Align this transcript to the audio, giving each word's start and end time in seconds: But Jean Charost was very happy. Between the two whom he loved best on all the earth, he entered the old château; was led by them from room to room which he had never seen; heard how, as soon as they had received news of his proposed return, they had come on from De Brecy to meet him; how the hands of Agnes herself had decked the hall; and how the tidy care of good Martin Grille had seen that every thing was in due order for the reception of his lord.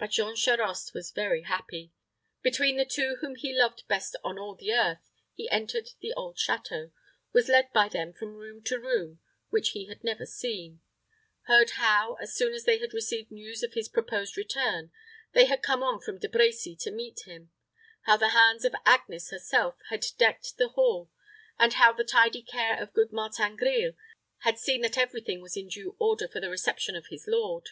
But 0.00 0.10
Jean 0.10 0.34
Charost 0.34 0.94
was 0.94 1.12
very 1.12 1.42
happy. 1.42 1.92
Between 2.42 2.76
the 2.76 2.84
two 2.84 3.18
whom 3.20 3.36
he 3.36 3.56
loved 3.56 3.86
best 3.86 4.16
on 4.24 4.36
all 4.36 4.56
the 4.56 4.72
earth, 4.72 5.12
he 5.32 5.48
entered 5.48 5.90
the 6.00 6.12
old 6.14 6.38
château; 6.38 6.90
was 7.32 7.48
led 7.48 7.72
by 7.72 7.88
them 7.88 8.12
from 8.12 8.34
room 8.34 8.64
to 8.64 8.80
room 8.80 9.20
which 9.50 9.68
he 9.68 9.86
had 9.86 10.02
never 10.02 10.26
seen; 10.26 10.80
heard 11.42 11.70
how, 11.78 12.14
as 12.14 12.34
soon 12.34 12.52
as 12.52 12.64
they 12.64 12.78
had 12.78 12.92
received 12.92 13.30
news 13.30 13.62
of 13.62 13.74
his 13.74 13.88
proposed 13.88 14.36
return, 14.36 14.90
they 15.34 15.44
had 15.44 15.62
come 15.62 15.84
on 15.84 16.00
from 16.00 16.18
De 16.18 16.26
Brecy 16.26 16.74
to 16.80 16.90
meet 16.90 17.20
him; 17.20 17.52
how 18.06 18.16
the 18.16 18.30
hands 18.30 18.64
of 18.64 18.74
Agnes 18.84 19.30
herself 19.30 19.76
had 19.88 20.04
decked 20.18 20.56
the 20.56 20.70
hall; 20.70 21.12
and 21.60 21.74
how 21.74 21.92
the 21.92 22.02
tidy 22.02 22.42
care 22.42 22.82
of 22.82 22.92
good 22.92 23.12
Martin 23.12 23.54
Grille 23.54 23.92
had 24.38 24.58
seen 24.58 24.80
that 24.80 24.98
every 24.98 25.20
thing 25.20 25.40
was 25.40 25.56
in 25.56 25.68
due 25.68 25.94
order 26.00 26.26
for 26.26 26.40
the 26.40 26.50
reception 26.50 26.96
of 26.96 27.06
his 27.06 27.26
lord. 27.28 27.68